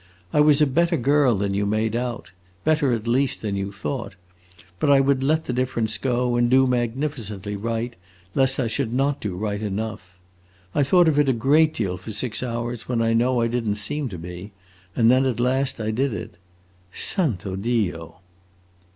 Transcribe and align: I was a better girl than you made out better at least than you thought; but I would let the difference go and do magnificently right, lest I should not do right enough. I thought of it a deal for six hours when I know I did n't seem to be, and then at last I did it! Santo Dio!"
I 0.33 0.41
was 0.41 0.63
a 0.63 0.65
better 0.65 0.97
girl 0.97 1.35
than 1.35 1.53
you 1.53 1.67
made 1.67 1.95
out 1.95 2.31
better 2.63 2.91
at 2.91 3.05
least 3.05 3.43
than 3.43 3.55
you 3.55 3.71
thought; 3.71 4.15
but 4.79 4.89
I 4.89 4.99
would 4.99 5.21
let 5.21 5.45
the 5.45 5.53
difference 5.53 5.99
go 5.99 6.37
and 6.37 6.49
do 6.49 6.65
magnificently 6.65 7.55
right, 7.55 7.95
lest 8.33 8.59
I 8.59 8.65
should 8.65 8.91
not 8.93 9.21
do 9.21 9.35
right 9.35 9.61
enough. 9.61 10.17
I 10.73 10.81
thought 10.81 11.07
of 11.07 11.19
it 11.19 11.29
a 11.29 11.67
deal 11.67 11.97
for 11.97 12.11
six 12.13 12.41
hours 12.41 12.87
when 12.89 12.99
I 12.99 13.13
know 13.13 13.41
I 13.41 13.47
did 13.47 13.67
n't 13.67 13.77
seem 13.77 14.09
to 14.09 14.17
be, 14.17 14.53
and 14.95 15.11
then 15.11 15.23
at 15.27 15.39
last 15.39 15.79
I 15.79 15.91
did 15.91 16.15
it! 16.15 16.33
Santo 16.91 17.55
Dio!" 17.55 18.21